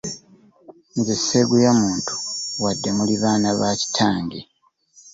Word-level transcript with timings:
Nze 0.97 1.15
sseeguya 1.19 1.71
muntu 1.81 2.13
wadde 2.63 2.89
muli 2.97 3.15
baana 3.23 3.49
ba 3.59 3.69
kitange. 3.81 4.39